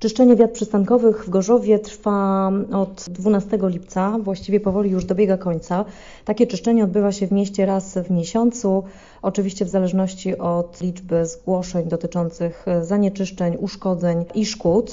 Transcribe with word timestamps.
Czyszczenie 0.00 0.36
wiat 0.36 0.50
przystankowych 0.50 1.24
w 1.24 1.30
Gorzowie 1.30 1.78
trwa 1.78 2.52
od 2.72 3.04
12 3.08 3.58
lipca, 3.62 4.18
właściwie 4.22 4.60
powoli 4.60 4.90
już 4.90 5.04
dobiega 5.04 5.36
końca. 5.36 5.84
Takie 6.24 6.46
czyszczenie 6.46 6.84
odbywa 6.84 7.12
się 7.12 7.26
w 7.26 7.32
mieście 7.32 7.66
raz 7.66 7.98
w 7.98 8.10
miesiącu, 8.10 8.82
oczywiście 9.22 9.64
w 9.64 9.68
zależności 9.68 10.38
od 10.38 10.80
liczby 10.80 11.26
zgłoszeń 11.26 11.88
dotyczących 11.88 12.66
zanieczyszczeń, 12.82 13.56
uszkodzeń 13.60 14.24
i 14.34 14.46
szkód. 14.46 14.88